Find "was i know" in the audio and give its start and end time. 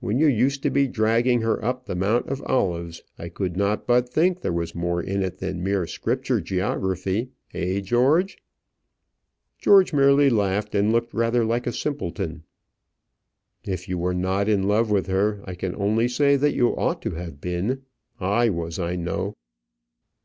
18.50-19.36